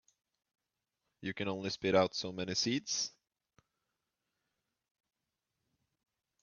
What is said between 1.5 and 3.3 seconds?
spit out so many seeds.